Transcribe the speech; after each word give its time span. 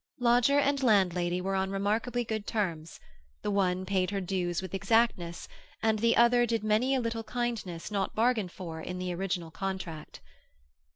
Lodger 0.17 0.57
and 0.57 0.81
landlady 0.81 1.39
were 1.41 1.53
on 1.53 1.69
remarkably 1.69 2.23
good 2.25 2.47
terms; 2.47 2.99
the 3.43 3.51
one 3.51 3.85
paid 3.85 4.09
her 4.09 4.19
dues 4.19 4.59
with 4.59 4.73
exactness, 4.73 5.47
and 5.79 5.99
the 5.99 6.17
other 6.17 6.47
did 6.47 6.63
many 6.63 6.95
a 6.95 6.99
little 6.99 7.23
kindness 7.23 7.91
not 7.91 8.15
bargained 8.15 8.51
for 8.51 8.81
in 8.81 8.97
the 8.97 9.13
original 9.13 9.51
contract. 9.51 10.19